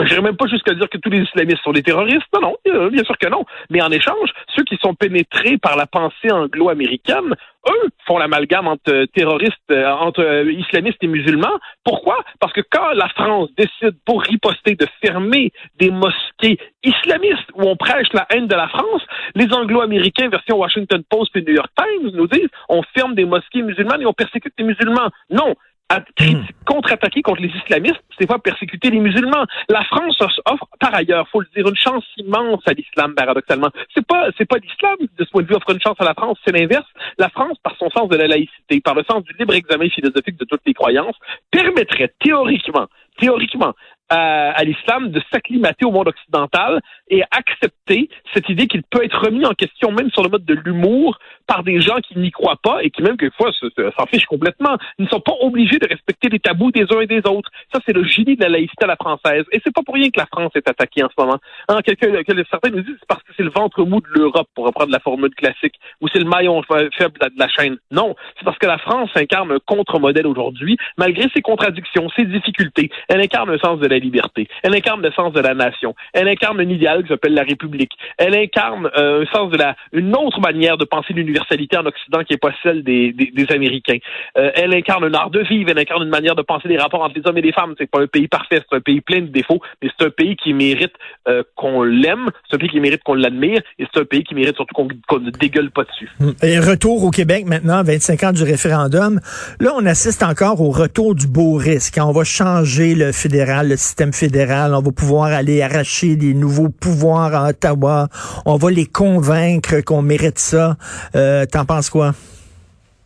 Je 0.00 0.06
n'irais 0.06 0.22
même 0.22 0.36
pas 0.36 0.48
jusqu'à 0.48 0.74
dire 0.74 0.88
que 0.90 0.98
tous 0.98 1.10
les 1.10 1.20
islamistes 1.20 1.62
sont 1.62 1.70
des 1.70 1.84
terroristes. 1.84 2.26
Non, 2.34 2.40
non, 2.40 2.56
euh, 2.66 2.90
bien 2.90 3.04
sûr 3.04 3.16
que 3.16 3.28
non. 3.28 3.44
Mais 3.70 3.80
en 3.80 3.92
échange, 3.92 4.28
ceux 4.56 4.64
qui 4.64 4.76
sont 4.82 4.94
pénétrés 4.94 5.56
par 5.56 5.76
la 5.76 5.86
pensée 5.86 6.32
anglo-américaine, 6.32 7.36
eux, 7.68 7.88
font 8.04 8.18
l'amalgame 8.18 8.66
entre 8.66 8.92
euh, 8.92 9.06
terroristes, 9.06 9.70
entre 9.70 10.50
islamistes 10.50 10.98
et 11.02 11.06
musulmans. 11.06 11.60
Pourquoi? 11.84 12.16
Parce 12.40 12.52
que 12.52 12.62
quand 12.68 12.90
la 12.94 13.08
France 13.10 13.50
décide, 13.56 13.96
pour 14.04 14.22
riposter, 14.22 14.74
de 14.74 14.86
fermer 15.00 15.52
des 15.78 15.92
mosquées 15.92 16.58
islamistes 16.82 17.48
où 17.54 17.62
on 17.62 17.76
prêche 17.76 18.12
la 18.14 18.26
haine 18.30 18.48
de 18.48 18.54
la 18.56 18.66
France, 18.66 19.02
les 19.36 19.52
anglo-américains, 19.52 20.28
version 20.28 20.58
Washington 20.58 21.04
Post 21.08 21.36
et 21.36 21.42
New 21.42 21.54
York 21.54 21.70
Times, 21.76 22.10
nous 22.14 22.26
disent 22.26 22.50
on 22.68 22.82
ferme 22.96 23.14
des 23.14 23.26
mosquées 23.26 23.62
musulmanes 23.62 24.02
et 24.02 24.06
on 24.06 24.12
persécute 24.12 24.54
les 24.58 24.64
musulmans. 24.64 25.10
Non, 25.30 25.54
Hmm. 25.92 26.42
contre-attaquer 26.64 27.20
contre 27.20 27.42
les 27.42 27.50
islamistes, 27.50 28.02
c'est 28.18 28.26
pas 28.26 28.38
persécuter 28.38 28.90
les 28.90 29.00
musulmans. 29.00 29.44
La 29.68 29.84
France 29.84 30.18
offre, 30.20 30.66
par 30.80 30.94
ailleurs, 30.94 31.28
faut 31.28 31.40
le 31.40 31.46
dire, 31.54 31.68
une 31.68 31.76
chance 31.76 32.04
immense 32.16 32.62
à 32.66 32.72
l'islam, 32.72 33.14
paradoxalement. 33.14 33.68
C'est 33.94 34.04
pas, 34.04 34.28
c'est 34.36 34.46
pas 34.46 34.56
l'islam, 34.56 34.96
de 35.00 35.24
ce 35.24 35.30
point 35.30 35.42
de 35.42 35.46
vue, 35.46 35.54
offre 35.54 35.70
une 35.70 35.80
chance 35.80 35.96
à 35.98 36.04
la 36.04 36.14
France, 36.14 36.38
c'est 36.44 36.52
l'inverse. 36.52 36.86
La 37.18 37.28
France, 37.28 37.58
par 37.62 37.76
son 37.76 37.90
sens 37.90 38.08
de 38.08 38.16
la 38.16 38.26
laïcité, 38.26 38.80
par 38.80 38.94
le 38.94 39.04
sens 39.04 39.22
du 39.24 39.34
libre 39.38 39.54
examen 39.54 39.88
philosophique 39.90 40.38
de 40.38 40.46
toutes 40.46 40.62
les 40.66 40.74
croyances, 40.74 41.16
permettrait 41.50 42.12
théoriquement, 42.18 42.86
théoriquement, 43.18 43.74
à, 44.10 44.62
l'islam 44.64 45.10
de 45.10 45.20
s'acclimater 45.32 45.84
au 45.84 45.90
monde 45.90 46.08
occidental 46.08 46.80
et 47.08 47.22
accepter 47.30 48.08
cette 48.32 48.48
idée 48.48 48.66
qu'il 48.66 48.82
peut 48.82 49.04
être 49.04 49.18
remis 49.18 49.44
en 49.46 49.52
question 49.52 49.90
même 49.92 50.10
sur 50.10 50.22
le 50.22 50.28
mode 50.28 50.44
de 50.44 50.54
l'humour 50.54 51.18
par 51.46 51.62
des 51.62 51.80
gens 51.80 51.96
qui 51.96 52.18
n'y 52.18 52.30
croient 52.30 52.60
pas 52.62 52.82
et 52.82 52.90
qui 52.90 53.02
même 53.02 53.16
quelquefois 53.16 53.50
s'en 53.52 54.06
fichent 54.06 54.26
complètement. 54.26 54.76
Ils 54.98 55.04
ne 55.04 55.10
sont 55.10 55.20
pas 55.20 55.34
obligés 55.40 55.78
de 55.78 55.88
respecter 55.88 56.28
les 56.28 56.38
tabous 56.38 56.70
des 56.70 56.86
uns 56.90 57.00
et 57.00 57.06
des 57.06 57.22
autres. 57.26 57.50
Ça, 57.72 57.80
c'est 57.86 57.92
le 57.92 58.04
génie 58.04 58.36
de 58.36 58.42
la 58.42 58.48
laïcité 58.48 58.84
à 58.84 58.86
la 58.86 58.96
française. 58.96 59.44
Et 59.52 59.60
c'est 59.64 59.74
pas 59.74 59.82
pour 59.82 59.94
rien 59.94 60.08
que 60.10 60.18
la 60.18 60.26
France 60.26 60.52
est 60.54 60.68
attaquée 60.68 61.02
en 61.02 61.08
ce 61.08 61.22
moment. 61.22 61.38
Hein, 61.68 61.80
quelqu'un, 61.82 62.08
certains 62.50 62.70
nous 62.70 62.82
disent 62.82 62.96
c'est 62.98 63.08
parce 63.08 63.22
que 63.22 63.32
c'est 63.36 63.42
le 63.42 63.50
ventre 63.50 63.84
mou 63.84 64.00
de 64.00 64.08
l'Europe, 64.08 64.48
pour 64.54 64.66
reprendre 64.66 64.92
la 64.92 65.00
formule 65.00 65.34
classique, 65.34 65.74
ou 66.00 66.08
c'est 66.08 66.18
le 66.18 66.28
maillon 66.28 66.62
faible 66.62 67.18
de 67.18 67.38
la 67.38 67.48
chaîne. 67.48 67.76
Non, 67.90 68.14
c'est 68.38 68.44
parce 68.44 68.58
que 68.58 68.66
la 68.66 68.78
France 68.78 69.10
incarne 69.14 69.52
un 69.52 69.58
contre-modèle 69.66 70.26
aujourd'hui, 70.26 70.76
malgré 70.96 71.28
ses 71.34 71.42
contradictions, 71.42 72.08
ses 72.16 72.24
difficultés. 72.24 72.90
Elle 73.08 73.20
incarne 73.20 73.50
un 73.50 73.58
sens 73.58 73.80
de 73.80 73.86
liberté. 73.98 74.48
Elle 74.62 74.74
incarne 74.74 75.02
le 75.02 75.12
sens 75.12 75.32
de 75.32 75.40
la 75.40 75.54
nation. 75.54 75.94
Elle 76.12 76.28
incarne 76.28 76.60
un 76.60 76.68
idéal 76.68 77.02
qui 77.02 77.08
s'appelle 77.08 77.34
la 77.34 77.42
République. 77.42 77.92
Elle 78.18 78.34
incarne 78.34 78.90
euh, 78.96 79.22
un 79.22 79.26
sens 79.36 79.50
de 79.50 79.56
la, 79.56 79.76
une 79.92 80.14
autre 80.16 80.40
manière 80.40 80.76
de 80.76 80.84
penser 80.84 81.12
l'universalité 81.12 81.76
en 81.76 81.86
Occident 81.86 82.22
qui 82.24 82.32
n'est 82.32 82.38
pas 82.38 82.52
celle 82.62 82.82
des 82.82 83.14
Américains. 83.50 83.98
Euh, 84.36 84.50
elle 84.54 84.74
incarne 84.74 85.04
un 85.04 85.14
art 85.14 85.30
de 85.30 85.40
vivre. 85.40 85.70
Elle 85.70 85.78
incarne 85.78 86.02
une 86.02 86.10
manière 86.10 86.34
de 86.34 86.42
penser 86.42 86.68
les 86.68 86.78
rapports 86.78 87.02
entre 87.02 87.16
les 87.16 87.26
hommes 87.26 87.38
et 87.38 87.42
les 87.42 87.52
femmes. 87.52 87.74
C'est 87.78 87.90
pas 87.90 88.00
un 88.00 88.06
pays 88.06 88.28
parfait. 88.28 88.60
C'est 88.68 88.76
un 88.76 88.80
pays 88.80 89.00
plein 89.00 89.20
de 89.20 89.26
défauts, 89.26 89.60
mais 89.82 89.90
c'est 89.96 90.06
un 90.06 90.10
pays 90.10 90.36
qui 90.36 90.52
mérite 90.52 90.92
euh, 91.28 91.42
qu'on 91.56 91.82
l'aime. 91.82 92.30
C'est 92.48 92.56
un 92.56 92.58
pays 92.58 92.68
qui 92.68 92.80
mérite 92.80 93.02
qu'on 93.02 93.14
l'admire. 93.14 93.60
Et 93.78 93.86
c'est 93.92 94.00
un 94.00 94.04
pays 94.04 94.24
qui 94.24 94.34
mérite 94.34 94.56
surtout 94.56 94.74
qu'on 94.74 95.20
ne 95.20 95.30
dégueule 95.30 95.70
pas 95.70 95.84
dessus. 95.84 96.10
Et 96.42 96.58
retour 96.58 97.04
au 97.04 97.10
Québec 97.10 97.44
maintenant, 97.46 97.82
25 97.82 98.22
ans 98.24 98.32
du 98.32 98.42
référendum. 98.42 99.20
Là, 99.60 99.72
on 99.76 99.86
assiste 99.86 100.22
encore 100.22 100.60
au 100.60 100.70
retour 100.70 101.14
du 101.14 101.26
beau 101.26 101.54
risque. 101.54 101.98
On 102.00 102.12
va 102.12 102.24
changer 102.24 102.94
le 102.94 103.12
fédéral, 103.12 103.68
le 103.68 103.76
système 103.84 104.12
fédéral. 104.12 104.74
On 104.74 104.80
va 104.80 104.92
pouvoir 104.92 105.32
aller 105.32 105.62
arracher 105.62 106.16
des 106.16 106.34
nouveaux 106.34 106.68
pouvoirs 106.68 107.34
à 107.34 107.48
Ottawa. 107.50 108.08
On 108.46 108.56
va 108.56 108.70
les 108.70 108.86
convaincre 108.86 109.80
qu'on 109.84 110.02
mérite 110.02 110.38
ça. 110.38 110.76
Euh, 111.14 111.44
T'en 111.46 111.64
penses 111.64 111.90
quoi? 111.90 112.12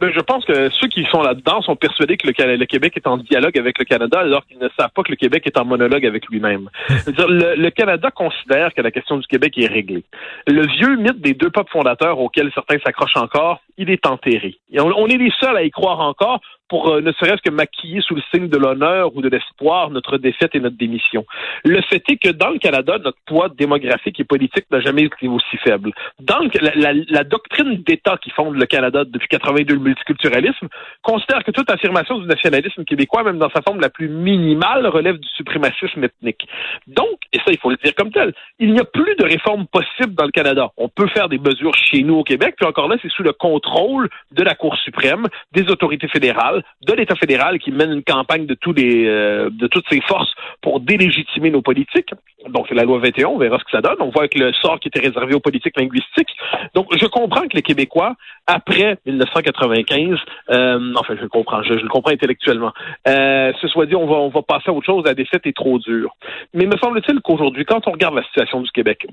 Ben, 0.01 0.13
je 0.15 0.21
pense 0.21 0.45
que 0.45 0.71
ceux 0.71 0.87
qui 0.87 1.05
sont 1.11 1.23
là-dedans 1.23 1.61
sont 1.63 1.75
persuadés 1.75 2.17
que 2.17 2.29
le, 2.29 2.65
Québec 2.67 2.93
est 2.97 3.07
en 3.09 3.17
dialogue 3.17 3.59
avec 3.59 3.81
le 3.81 3.85
Canada 3.85 4.21
alors 4.21 4.47
qu'ils 4.47 4.59
ne 4.59 4.69
savent 4.79 4.93
pas 4.95 5.03
que 5.03 5.11
le 5.11 5.17
Québec 5.17 5.43
est 5.47 5.59
en 5.59 5.65
monologue 5.65 6.07
avec 6.07 6.29
lui-même. 6.29 6.71
Le, 7.09 7.57
le, 7.57 7.71
Canada 7.71 8.11
considère 8.11 8.73
que 8.75 8.81
la 8.81 8.91
question 8.91 9.17
du 9.17 9.27
Québec 9.27 9.55
est 9.59 9.67
réglée. 9.67 10.05
Le 10.47 10.67
vieux 10.67 10.97
mythe 10.97 11.21
des 11.21 11.35
deux 11.35 11.51
peuples 11.51 11.71
fondateurs 11.73 12.19
auxquels 12.21 12.51
certains 12.55 12.79
s'accrochent 12.85 13.17
encore, 13.17 13.61
il 13.77 13.91
est 13.91 14.07
enterré. 14.07 14.57
on, 14.79 14.93
on 14.97 15.07
est 15.09 15.17
les 15.17 15.33
seuls 15.41 15.57
à 15.57 15.65
y 15.65 15.71
croire 15.71 16.01
encore 16.01 16.41
pour 16.69 16.89
euh, 16.89 17.01
ne 17.01 17.13
serait-ce 17.13 17.43
que 17.43 17.51
maquiller 17.51 18.01
sous 18.01 18.15
le 18.15 18.23
signe 18.33 18.49
de 18.49 18.57
l'honneur 18.57 19.15
ou 19.17 19.23
de 19.23 19.29
l'espoir 19.29 19.91
notre 19.91 20.19
défaite 20.19 20.55
et 20.55 20.61
notre 20.61 20.77
démission. 20.77 21.25
Le 21.65 21.81
fait 21.83 22.03
est 22.09 22.17
que 22.17 22.31
dans 22.31 22.51
le 22.51 22.59
Canada, 22.59 22.99
notre 22.99 23.19
poids 23.27 23.49
démographique 23.49 24.21
et 24.21 24.25
politique 24.25 24.67
n'a 24.71 24.81
jamais 24.81 25.03
été 25.03 25.29
aussi 25.29 25.57
faible. 25.59 25.93
Dans 26.21 26.41
la, 26.61 26.93
la, 27.09 27.25
doctrine 27.25 27.83
d'État 27.87 28.17
qui 28.23 28.31
fonde 28.31 28.57
le 28.57 28.67
Canada 28.67 29.05
depuis 29.05 29.29
82, 29.29 29.75
le 29.75 29.81
multiculturalisme, 29.81 30.69
considère 31.03 31.45
que 31.45 31.51
toute 31.51 31.71
affirmation 31.71 32.19
du 32.19 32.27
nationalisme 32.27 32.85
québécois, 32.85 33.23
même 33.23 33.39
dans 33.39 33.51
sa 33.51 33.63
forme 33.63 33.81
la 33.81 33.91
plus 33.91 34.09
minimale, 34.09 34.87
relève 34.87 35.19
du 35.19 35.29
suprémacisme 35.29 36.05
ethnique. 36.05 36.49
Donc, 36.87 37.19
et 37.33 37.39
ça 37.39 37.45
il 37.49 37.59
faut 37.59 37.71
le 37.71 37.77
dire 37.77 37.95
comme 37.95 38.11
tel, 38.11 38.33
il 38.59 38.73
n'y 38.73 38.81
a 38.81 38.85
plus 38.85 39.17
de 39.17 39.25
réforme 39.25 39.67
possible 39.67 40.15
dans 40.15 40.25
le 40.25 40.31
Canada. 40.31 40.71
On 40.77 40.89
peut 40.89 41.09
faire 41.09 41.29
des 41.29 41.39
mesures 41.39 41.75
chez 41.75 42.03
nous 42.03 42.17
au 42.17 42.25
Québec, 42.25 42.55
puis 42.57 42.67
encore 42.67 42.89
là, 42.89 42.97
c'est 43.03 43.11
sous 43.11 43.23
le 43.23 43.33
contrôle 43.33 44.09
de 44.33 44.43
la 44.43 44.55
Cour 44.55 44.77
suprême, 44.77 45.27
des 45.53 45.69
autorités 45.71 46.09
fédérales, 46.09 46.58
de 46.83 46.93
l'État 46.93 47.17
fédéral 47.17 47.59
qui 47.59 47.71
mène 47.73 47.93
une 47.93 48.03
campagne 48.03 48.47
de 48.47 48.55
tous 48.55 48.73
les 48.73 49.07
euh, 49.07 49.51
de 49.51 49.67
toutes 49.67 49.89
ses 49.91 50.01
forces 50.01 50.33
pour 50.63 50.81
délégitimer 50.81 51.51
nos 51.51 51.63
politiques. 51.63 52.11
Donc 52.49 52.71
la 52.71 52.85
loi 52.85 52.99
21, 52.99 53.27
on 53.27 53.39
verra 53.39 53.59
ce 53.59 53.65
que 53.65 53.71
ça 53.71 53.81
donne. 53.81 53.97
On 54.01 54.11
voit 54.11 54.23
avec 54.23 54.35
le 54.35 54.53
sort 54.53 54.79
qui 54.81 54.89
était 54.89 55.01
réservé 55.01 55.35
aux 55.35 55.41
politiques 55.41 55.77
linguistiques. 55.77 56.35
Donc 56.75 56.87
je 56.97 57.07
comprends 57.07 57.43
que 57.43 57.55
les 57.55 57.63
Québécois, 57.63 58.15
après 58.47 58.99
1995, 59.07 60.19
euh, 60.51 60.95
enfin 60.97 61.17
je 61.21 61.27
comprends, 61.27 61.63
je, 61.63 61.75
le 61.75 61.89
comprends 61.89 62.13
intellectuellement, 62.13 62.73
euh, 63.07 63.53
ce 63.61 63.69
soit 63.69 63.87
dit 63.87 63.97
on 63.97 64.07
va 64.07 64.17
on 64.17 64.29
va 64.29 64.43
passer 64.43 64.71
à 64.71 64.73
autre 64.73 64.87
chose, 64.87 65.05
la 65.05 65.15
défaite 65.15 65.47
est 65.47 65.57
trop 65.57 65.79
dure. 65.79 66.15
Mais 66.55 66.67
me 66.67 66.77
semble-t-il 66.77 67.21
qu'aujourd'hui, 67.21 67.65
quand 67.65 67.87
on 67.87 67.93
regarde 67.93 68.15
la 68.15 68.25
situation 68.25 68.61
du 68.61 68.71
Québec, 68.71 69.07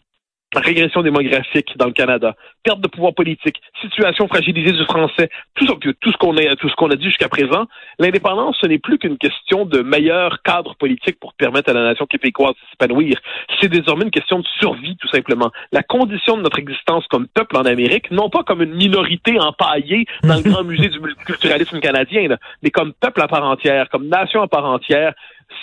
régression 0.62 1.02
démographique 1.02 1.78
dans 1.78 1.86
le 1.86 1.92
Canada, 1.92 2.36
perte 2.64 2.82
de 2.82 2.88
pouvoir 2.88 3.14
politique, 3.14 3.62
situation 3.82 4.28
fragilisée 4.28 4.72
du 4.72 4.84
français, 4.86 5.30
tout, 5.56 5.66
tout 5.66 6.12
ce 6.12 6.18
qu'on 6.18 6.36
a, 6.38 6.56
tout 6.56 6.70
ce 6.70 6.76
qu'on 6.76 6.90
a 6.90 6.96
dit 6.96 7.06
jusqu'à 7.06 7.30
présent, 7.30 7.66
l'indépendance, 8.00 8.58
ce 8.62 8.68
n'est 8.68 8.80
plus 8.80 8.98
qu'une 8.98 9.18
question 9.18 9.66
de 9.66 9.82
meilleur 9.82 10.42
cadre 10.44 10.76
politique 10.76 11.20
pour 11.20 11.34
permettre 11.34 11.70
à 11.70 11.74
la 11.74 11.84
nation 11.84 12.06
québécoise 12.06 12.54
de 12.54 12.60
s'épanouir. 12.72 13.20
C'est 13.60 13.70
désormais 13.70 14.06
une 14.06 14.12
question 14.12 14.40
de 14.40 14.46
survie, 14.60 14.98
tout 14.98 15.10
simplement. 15.10 15.52
La 15.72 15.84
condition 15.84 16.38
de 16.38 16.42
notre 16.42 16.60
existence 16.60 17.06
comme 17.08 17.28
peuple 17.28 17.58
en 17.58 17.64
Amérique, 17.64 18.12
non 18.12 18.30
pas 18.30 18.44
comme 18.44 18.62
une 18.62 18.76
minorité 18.76 19.40
empaillée 19.40 20.06
dans 20.24 20.36
le 20.36 20.44
grand 20.50 20.64
musée 20.64 20.90
du 20.90 21.00
multiculturalisme 21.00 21.80
canadien, 21.80 22.36
mais 22.62 22.72
comme 22.72 22.94
peuple 22.94 23.22
à 23.22 23.28
part 23.28 23.44
entière, 23.44 23.90
comme 23.90 24.08
nation 24.08 24.42
à 24.42 24.48
part 24.48 24.66
entière, 24.66 25.14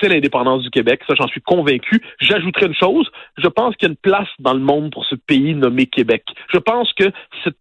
c'est 0.01 0.09
l'indépendance 0.09 0.63
du 0.63 0.71
Québec. 0.71 1.03
Ça, 1.07 1.15
j'en 1.19 1.29
suis 1.29 1.41
convaincu. 1.41 2.03
J'ajouterai 2.21 2.67
une 2.67 2.75
chose. 2.75 3.11
Je 3.39 3.49
pense 3.49 3.77
qu'il 3.77 3.89
y 3.89 3.91
a 3.91 3.93
une 3.93 3.97
place 3.97 4.29
dans 4.39 4.55
le 4.55 4.61
monde 4.61 4.93
pour 4.93 5.05
ce 5.07 5.15
pays 5.15 5.55
nommé 5.55 5.87
Québec. 5.87 6.25
Je 6.53 6.59
pense 6.59 6.93
que 6.93 7.11
cette 7.45 7.57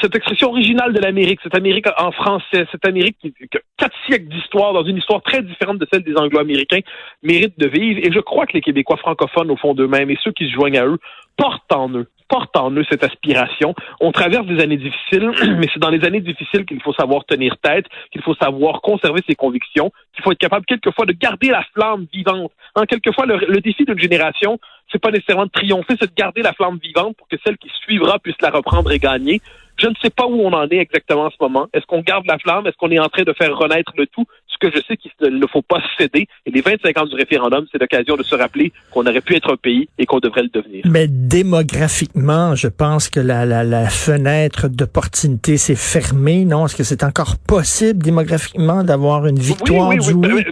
cette 0.00 0.14
expression 0.14 0.50
originale 0.50 0.92
de 0.92 1.00
l'Amérique, 1.00 1.40
cette 1.42 1.56
Amérique 1.56 1.86
en 1.98 2.12
français, 2.12 2.66
cette 2.70 2.86
Amérique 2.86 3.16
qui, 3.20 3.28
a 3.28 3.58
quatre 3.76 3.96
siècles 4.06 4.28
d'histoire, 4.28 4.72
dans 4.72 4.84
une 4.84 4.96
histoire 4.96 5.22
très 5.22 5.42
différente 5.42 5.78
de 5.78 5.86
celle 5.92 6.02
des 6.02 6.16
Anglo-Américains, 6.16 6.80
mérite 7.22 7.58
de 7.58 7.66
vivre. 7.66 8.00
Et 8.02 8.12
je 8.12 8.20
crois 8.20 8.46
que 8.46 8.52
les 8.52 8.60
Québécois 8.60 8.96
francophones, 8.96 9.50
au 9.50 9.56
fond 9.56 9.74
d'eux-mêmes, 9.74 10.10
et 10.10 10.18
ceux 10.22 10.32
qui 10.32 10.46
se 10.46 10.52
joignent 10.52 10.78
à 10.78 10.86
eux, 10.86 10.98
portent 11.36 11.72
en 11.72 11.90
eux 11.90 12.06
portent 12.28 12.56
en 12.56 12.70
eux 12.70 12.84
cette 12.90 13.04
aspiration. 13.04 13.74
On 14.00 14.10
traverse 14.10 14.46
des 14.46 14.60
années 14.60 14.76
difficiles, 14.76 15.30
mais 15.58 15.68
c'est 15.72 15.78
dans 15.78 15.90
les 15.90 16.04
années 16.04 16.20
difficiles 16.20 16.64
qu'il 16.64 16.80
faut 16.82 16.94
savoir 16.94 17.24
tenir 17.26 17.56
tête, 17.58 17.86
qu'il 18.12 18.22
faut 18.22 18.34
savoir 18.34 18.80
conserver 18.80 19.20
ses 19.28 19.34
convictions, 19.34 19.92
qu'il 20.14 20.24
faut 20.24 20.32
être 20.32 20.38
capable 20.38 20.64
quelquefois 20.66 21.06
de 21.06 21.12
garder 21.12 21.50
la 21.50 21.62
flamme 21.74 22.06
vivante. 22.12 22.50
Hein, 22.76 22.86
quelquefois, 22.86 23.26
le, 23.26 23.36
le 23.46 23.60
défi 23.60 23.84
d'une 23.84 23.98
génération, 23.98 24.58
c'est 24.90 25.00
pas 25.00 25.10
nécessairement 25.10 25.46
de 25.46 25.50
triompher, 25.50 25.94
c'est 26.00 26.10
de 26.10 26.14
garder 26.16 26.42
la 26.42 26.52
flamme 26.52 26.78
vivante 26.82 27.16
pour 27.16 27.28
que 27.28 27.36
celle 27.44 27.58
qui 27.58 27.68
suivra 27.82 28.18
puisse 28.18 28.40
la 28.40 28.50
reprendre 28.50 28.90
et 28.90 28.98
gagner. 28.98 29.40
Je 29.76 29.88
ne 29.88 29.94
sais 30.00 30.10
pas 30.10 30.26
où 30.26 30.40
on 30.40 30.52
en 30.52 30.68
est 30.68 30.76
exactement 30.76 31.24
en 31.24 31.30
ce 31.30 31.36
moment. 31.40 31.66
Est-ce 31.72 31.84
qu'on 31.86 32.00
garde 32.00 32.26
la 32.26 32.38
flamme? 32.38 32.66
Est-ce 32.66 32.76
qu'on 32.76 32.90
est 32.90 32.98
en 32.98 33.08
train 33.08 33.24
de 33.24 33.32
faire 33.32 33.56
renaître 33.56 33.92
le 33.96 34.06
tout? 34.06 34.24
Ce 34.46 34.56
que 34.58 34.70
je 34.74 34.80
sais 34.86 34.96
qu'il 34.96 35.10
ne 35.20 35.46
faut 35.46 35.62
pas 35.62 35.82
céder. 35.98 36.26
Et 36.46 36.50
les 36.50 36.60
25 36.60 36.96
ans 36.98 37.06
du 37.06 37.16
référendum, 37.16 37.66
c'est 37.72 37.80
l'occasion 37.80 38.16
de 38.16 38.22
se 38.22 38.34
rappeler 38.34 38.72
qu'on 38.92 39.06
aurait 39.06 39.20
pu 39.20 39.34
être 39.34 39.52
un 39.52 39.56
pays 39.56 39.88
et 39.98 40.06
qu'on 40.06 40.20
devrait 40.20 40.42
le 40.42 40.48
devenir. 40.48 40.84
Mais 40.86 41.08
démographiquement, 41.08 42.54
je 42.54 42.68
pense 42.68 43.08
que 43.08 43.20
la, 43.20 43.44
la, 43.44 43.64
la 43.64 43.88
fenêtre 43.88 44.68
d'opportunité 44.68 45.56
s'est 45.56 45.74
fermée, 45.74 46.44
non? 46.44 46.66
Est-ce 46.66 46.76
que 46.76 46.84
c'est 46.84 47.02
encore 47.02 47.36
possible 47.46 48.02
démographiquement 48.02 48.84
d'avoir 48.84 49.26
une 49.26 49.38
victoire 49.38 49.88
oui, 49.88 49.98
oui, 50.00 50.14
oui, 50.14 50.44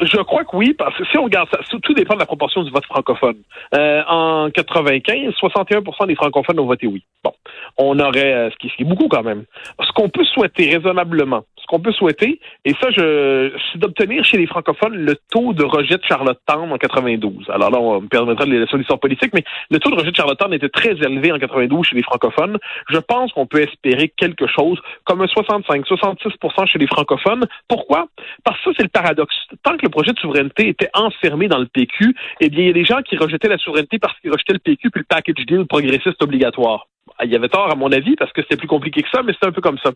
je 0.00 0.18
crois 0.18 0.44
que 0.44 0.54
oui, 0.54 0.74
parce 0.74 0.96
que 0.96 1.04
si 1.06 1.16
on 1.16 1.24
regarde 1.24 1.48
ça, 1.50 1.58
tout 1.82 1.94
dépend 1.94 2.14
de 2.14 2.20
la 2.20 2.26
proportion 2.26 2.62
du 2.62 2.70
vote 2.70 2.84
francophone. 2.84 3.36
Euh, 3.74 4.02
en 4.08 4.50
95, 4.50 5.32
61% 5.40 6.06
des 6.06 6.14
francophones 6.14 6.60
ont 6.60 6.66
voté 6.66 6.86
oui. 6.86 7.02
Bon, 7.24 7.32
on 7.78 7.98
aurait, 7.98 8.32
euh, 8.32 8.50
ce 8.50 8.56
qui, 8.56 8.82
est 8.82 8.84
beaucoup 8.84 9.08
quand 9.08 9.22
même. 9.22 9.44
Ce 9.80 9.92
qu'on 9.92 10.08
peut 10.08 10.24
souhaiter 10.24 10.70
raisonnablement, 10.70 11.44
ce 11.56 11.66
qu'on 11.66 11.80
peut 11.80 11.92
souhaiter, 11.92 12.40
et 12.64 12.74
ça, 12.80 12.90
je, 12.90 13.52
c'est 13.72 13.78
d'obtenir 13.78 14.24
chez 14.24 14.38
les 14.38 14.46
francophones 14.46 14.94
le 14.94 15.16
taux 15.30 15.52
de 15.52 15.64
rejet 15.64 15.96
de 15.96 16.04
Charlottetown 16.04 16.72
en 16.72 16.78
92. 16.78 17.50
Alors 17.50 17.70
là, 17.70 17.78
on 17.80 18.00
me 18.00 18.08
permettra 18.08 18.46
de 18.46 18.52
laisser 18.52 18.76
l'histoire 18.76 19.00
politique, 19.00 19.32
mais 19.34 19.44
le 19.70 19.78
taux 19.78 19.90
de 19.90 19.96
rejet 19.96 20.10
de 20.10 20.16
Charlottetown 20.16 20.52
était 20.52 20.68
très 20.68 20.92
élevé 20.92 21.32
en 21.32 21.38
92 21.38 21.86
chez 21.86 21.96
les 21.96 22.02
francophones. 22.02 22.58
Je 22.90 22.98
pense 22.98 23.32
qu'on 23.32 23.46
peut 23.46 23.60
espérer 23.60 24.12
quelque 24.16 24.46
chose 24.46 24.80
comme 25.04 25.20
un 25.20 25.26
65-66% 25.26 26.66
chez 26.66 26.78
les 26.78 26.86
francophones. 26.86 27.46
Pourquoi? 27.68 28.06
Parce 28.44 28.60
que 28.62 28.70
c'est 28.76 28.82
le 28.82 28.88
paradoxe. 28.88 29.34
Tant 29.62 29.76
que 29.76 29.82
le 29.82 29.90
projet 29.90 30.12
de 30.12 30.18
souveraineté 30.18 30.68
était 30.68 30.90
enfermé 30.94 31.48
dans 31.48 31.58
le 31.58 31.66
PQ, 31.66 32.14
eh 32.40 32.48
bien, 32.48 32.60
il 32.60 32.66
y 32.66 32.70
a 32.70 32.72
des 32.72 32.84
gens 32.84 33.02
qui 33.02 33.16
rejetaient 33.16 33.48
la 33.48 33.58
souveraineté 33.58 33.98
parce 33.98 34.18
qu'ils 34.20 34.32
rejetaient 34.32 34.54
le 34.54 34.58
PQ 34.58 34.90
puis 34.90 35.00
le 35.00 35.06
package 35.08 35.46
deal 35.46 35.66
progressiste 35.66 36.22
obligatoire. 36.22 36.86
Il 37.24 37.32
y 37.32 37.36
avait 37.36 37.48
tort, 37.48 37.70
à 37.70 37.76
mon 37.76 37.90
avis, 37.92 38.14
parce 38.16 38.32
que 38.32 38.42
c'était 38.42 38.56
plus 38.56 38.68
compliqué 38.68 39.02
que 39.02 39.08
ça, 39.10 39.22
mais 39.22 39.32
c'est 39.40 39.48
un 39.48 39.52
peu 39.52 39.60
comme 39.60 39.78
ça. 39.78 39.92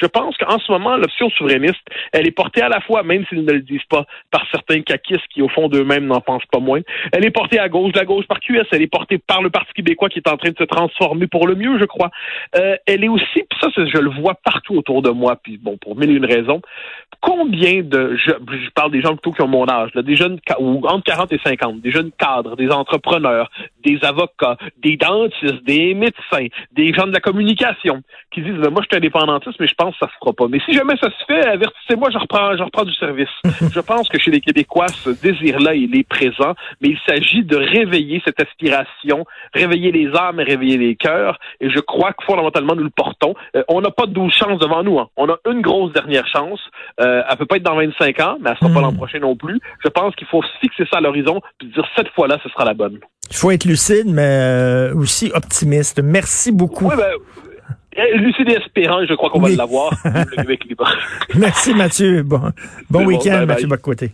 Je 0.00 0.06
pense 0.06 0.36
qu'en 0.38 0.58
ce 0.58 0.72
moment, 0.72 0.96
l'option 0.96 1.30
souverainiste, 1.30 1.80
elle 2.12 2.26
est 2.26 2.32
portée 2.32 2.62
à 2.62 2.68
la 2.68 2.80
fois, 2.80 3.02
même 3.02 3.24
s'ils 3.26 3.44
ne 3.44 3.52
le 3.52 3.60
disent 3.60 3.84
pas, 3.88 4.04
par 4.30 4.44
certains 4.50 4.80
caquistes 4.80 5.26
qui, 5.32 5.42
au 5.42 5.48
fond 5.48 5.68
d'eux-mêmes, 5.68 6.06
n'en 6.06 6.20
pensent 6.20 6.46
pas 6.50 6.58
moins. 6.58 6.80
Elle 7.12 7.24
est 7.26 7.30
portée 7.30 7.58
à 7.58 7.68
gauche, 7.68 7.92
la 7.94 8.04
gauche 8.04 8.26
par 8.26 8.40
QS. 8.40 8.66
Elle 8.72 8.82
est 8.82 8.88
portée 8.88 9.18
par 9.18 9.42
le 9.42 9.50
Parti 9.50 9.72
québécois 9.74 10.08
qui 10.08 10.18
est 10.18 10.28
en 10.28 10.36
train 10.36 10.50
de 10.50 10.58
se 10.58 10.64
transformer 10.64 11.26
pour 11.26 11.46
le 11.46 11.54
mieux, 11.54 11.78
je 11.78 11.84
crois. 11.84 12.10
Euh, 12.56 12.76
elle 12.86 13.04
est 13.04 13.08
aussi, 13.08 13.44
ça, 13.60 13.68
je 13.76 13.98
le 13.98 14.10
vois 14.10 14.34
partout 14.44 14.74
autour 14.74 15.02
de 15.02 15.10
moi, 15.10 15.36
puis 15.42 15.58
bon, 15.58 15.76
pour 15.76 15.96
mille 15.96 16.10
et 16.10 16.14
une 16.14 16.24
raisons, 16.24 16.60
combien 17.20 17.82
de, 17.82 18.16
je, 18.16 18.30
je, 18.30 18.70
parle 18.70 18.90
des 18.90 19.00
gens 19.00 19.12
plutôt 19.12 19.32
qui 19.32 19.42
ont 19.42 19.48
mon 19.48 19.68
âge, 19.68 19.90
là, 19.94 20.02
des 20.02 20.16
jeunes, 20.16 20.38
ou 20.58 20.86
entre 20.86 21.04
40 21.04 21.32
et 21.32 21.40
50, 21.42 21.80
des 21.80 21.90
jeunes 21.90 22.10
cadres, 22.18 22.56
des 22.56 22.70
entrepreneurs, 22.70 23.50
des 23.84 23.98
avocats, 24.02 24.56
des 24.78 24.96
dentistes, 24.96 25.64
des 25.64 25.94
médecins, 25.94 26.48
des 26.72 26.92
gens 26.92 27.06
de 27.06 27.12
la 27.12 27.20
communication 27.20 28.02
qui 28.30 28.42
disent 28.42 28.54
moi 28.70 28.82
je 28.82 28.86
suis 28.90 28.96
indépendantiste 28.96 29.58
mais 29.60 29.66
je 29.66 29.74
pense 29.74 29.94
que 29.94 30.06
ça 30.06 30.12
se 30.12 30.18
fera 30.20 30.32
pas. 30.32 30.46
Mais 30.48 30.60
si 30.64 30.72
jamais 30.72 30.94
ça 31.00 31.08
se 31.10 31.24
fait, 31.26 31.46
avertissez-moi, 31.46 32.10
je 32.12 32.18
reprends 32.18 32.56
je 32.56 32.62
reprends 32.62 32.84
du 32.84 32.94
service. 32.94 33.28
je 33.72 33.80
pense 33.80 34.08
que 34.08 34.18
chez 34.18 34.30
les 34.30 34.40
Québécois 34.40 34.88
ce 34.88 35.10
désir-là 35.10 35.74
il 35.74 35.96
est 35.96 36.08
présent, 36.08 36.54
mais 36.80 36.90
il 36.90 36.98
s'agit 37.06 37.44
de 37.44 37.56
réveiller 37.56 38.22
cette 38.24 38.40
aspiration, 38.40 39.24
réveiller 39.52 39.92
les 39.92 40.14
âmes 40.16 40.40
et 40.40 40.44
réveiller 40.44 40.78
les 40.78 40.96
cœurs 40.96 41.38
et 41.60 41.70
je 41.70 41.80
crois 41.80 42.12
que 42.12 42.24
fondamentalement 42.24 42.74
nous 42.74 42.84
le 42.84 42.90
portons. 42.90 43.34
Euh, 43.56 43.62
on 43.68 43.80
n'a 43.80 43.90
pas 43.90 44.06
de 44.06 44.12
douze 44.12 44.32
chances 44.32 44.58
devant 44.58 44.82
nous, 44.82 44.98
hein. 44.98 45.08
on 45.16 45.28
a 45.28 45.36
une 45.50 45.60
grosse 45.60 45.92
dernière 45.92 46.26
chance. 46.26 46.60
Euh, 47.00 47.22
elle 47.28 47.36
peut 47.36 47.46
pas 47.46 47.56
être 47.56 47.62
dans 47.62 47.76
25 47.76 48.20
ans, 48.20 48.38
mais 48.40 48.50
elle 48.50 48.56
sera 48.56 48.72
pas 48.72 48.80
hmm. 48.80 48.82
l'an 48.82 48.92
prochain 48.92 49.18
non 49.18 49.36
plus. 49.36 49.60
Je 49.82 49.88
pense 49.88 50.14
qu'il 50.14 50.26
faut 50.26 50.42
fixer 50.60 50.84
ça 50.90 50.98
à 50.98 51.00
l'horizon 51.00 51.40
puis 51.58 51.68
dire 51.68 51.86
cette 51.96 52.08
fois-là 52.10 52.38
ce 52.42 52.48
sera 52.48 52.64
la 52.64 52.74
bonne. 52.74 52.98
Il 53.30 53.36
faut 53.36 53.50
être 53.50 53.64
lucide, 53.64 54.06
mais 54.06 54.22
euh, 54.22 54.94
aussi 54.94 55.30
optimiste. 55.34 56.00
Merci 56.02 56.43
beaucoup. 56.52 56.86
Oui, 56.88 56.94
ben, 56.96 57.12
euh, 57.98 58.16
lucide 58.16 58.48
et 58.48 58.54
espérant, 58.54 59.04
je 59.06 59.14
crois 59.14 59.30
qu'on 59.30 59.40
va 59.40 59.50
l'avoir. 59.50 59.92
Merci 61.36 61.74
Mathieu. 61.74 62.22
Bon, 62.22 62.50
bon 62.90 63.06
week-end, 63.06 63.46
Mathieu 63.46 63.68
Bocoté. 63.68 64.10